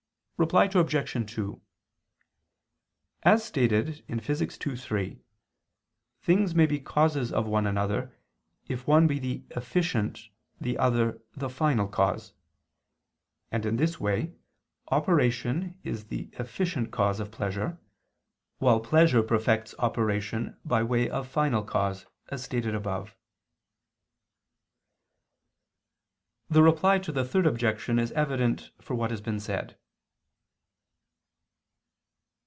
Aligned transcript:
Reply 0.41 0.63
Obj. 0.73 1.31
2: 1.35 1.61
As 3.21 3.43
stated 3.45 4.03
in 4.07 4.19
Phys. 4.19 4.41
ii, 4.67 4.75
3 4.75 5.13
two 5.13 5.21
things 6.23 6.55
may 6.55 6.65
be 6.65 6.79
causes 6.79 7.31
of 7.31 7.45
one 7.45 7.67
another, 7.67 8.17
if 8.67 8.87
one 8.87 9.05
be 9.05 9.19
the 9.19 9.43
efficient, 9.51 10.29
the 10.59 10.79
other 10.79 11.21
the 11.35 11.47
final 11.47 11.87
cause. 11.87 12.33
And 13.51 13.67
in 13.67 13.75
this 13.75 13.99
way, 13.99 14.33
operation 14.87 15.79
is 15.83 16.05
the 16.05 16.31
efficient 16.33 16.89
cause 16.91 17.19
of 17.19 17.29
pleasure, 17.29 17.77
while 18.57 18.79
pleasure 18.79 19.21
perfects 19.21 19.75
operation 19.77 20.57
by 20.65 20.81
way 20.81 21.07
of 21.07 21.27
final 21.27 21.63
cause, 21.63 22.07
as 22.29 22.43
stated 22.43 22.73
above. 22.73 23.15
The 26.49 26.63
Reply 26.63 26.97
to 26.97 27.11
the 27.11 27.23
Third 27.25 27.45
Objection 27.45 27.99
is 27.99 28.11
evident 28.13 28.71
for 28.81 28.95
what 28.95 29.11
has 29.11 29.21
been 29.21 29.39
said. 29.39 29.77